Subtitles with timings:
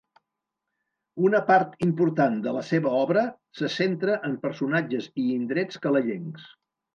[1.27, 3.25] Una part important de la seva obra
[3.59, 6.51] se centra en personatges i indrets calellencs.